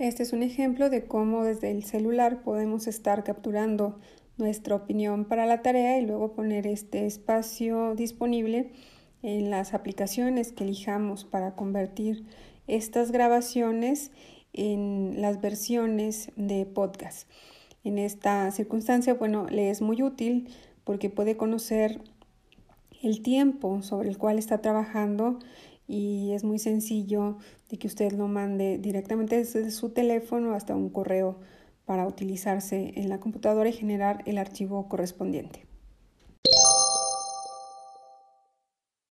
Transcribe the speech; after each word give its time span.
Este 0.00 0.22
es 0.22 0.32
un 0.32 0.42
ejemplo 0.42 0.88
de 0.88 1.04
cómo 1.04 1.44
desde 1.44 1.70
el 1.70 1.84
celular 1.84 2.42
podemos 2.42 2.86
estar 2.86 3.22
capturando 3.22 4.00
nuestra 4.38 4.74
opinión 4.74 5.26
para 5.26 5.44
la 5.44 5.60
tarea 5.60 5.98
y 5.98 6.06
luego 6.06 6.32
poner 6.32 6.66
este 6.66 7.04
espacio 7.04 7.94
disponible 7.94 8.72
en 9.22 9.50
las 9.50 9.74
aplicaciones 9.74 10.52
que 10.52 10.64
elijamos 10.64 11.26
para 11.26 11.54
convertir 11.54 12.24
estas 12.66 13.12
grabaciones 13.12 14.10
en 14.54 15.20
las 15.20 15.42
versiones 15.42 16.32
de 16.34 16.64
podcast. 16.64 17.28
En 17.84 17.98
esta 17.98 18.50
circunstancia, 18.52 19.12
bueno, 19.12 19.48
le 19.50 19.68
es 19.68 19.82
muy 19.82 20.02
útil 20.02 20.48
porque 20.84 21.10
puede 21.10 21.36
conocer 21.36 22.00
el 23.02 23.20
tiempo 23.20 23.82
sobre 23.82 24.08
el 24.08 24.16
cual 24.16 24.38
está 24.38 24.62
trabajando 24.62 25.40
y 25.90 26.32
es 26.32 26.44
muy 26.44 26.58
sencillo 26.58 27.38
de 27.68 27.78
que 27.78 27.88
usted 27.88 28.12
lo 28.12 28.28
mande 28.28 28.78
directamente 28.78 29.36
desde 29.36 29.70
su 29.72 29.90
teléfono 29.90 30.54
hasta 30.54 30.76
un 30.76 30.88
correo 30.88 31.40
para 31.84 32.06
utilizarse 32.06 32.92
en 32.96 33.08
la 33.08 33.18
computadora 33.18 33.68
y 33.68 33.72
generar 33.72 34.22
el 34.26 34.38
archivo 34.38 34.88
correspondiente. 34.88 35.69